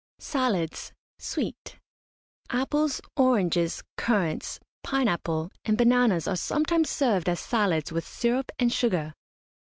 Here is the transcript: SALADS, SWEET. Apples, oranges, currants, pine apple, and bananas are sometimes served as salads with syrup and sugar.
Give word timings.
SALADS, 0.17 0.93
SWEET. 1.19 1.77
Apples, 2.49 3.01
oranges, 3.15 3.83
currants, 3.97 4.59
pine 4.81 5.07
apple, 5.07 5.51
and 5.63 5.77
bananas 5.77 6.27
are 6.27 6.35
sometimes 6.37 6.89
served 6.89 7.29
as 7.29 7.39
salads 7.39 7.91
with 7.91 8.07
syrup 8.07 8.51
and 8.57 8.73
sugar. 8.73 9.13